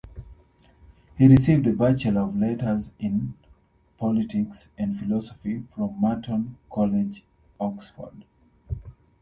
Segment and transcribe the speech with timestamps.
[1.15, 3.35] He received a Bachelor of Letters in
[3.99, 7.23] politics and philosophy from Merton College,
[7.59, 8.25] Oxford.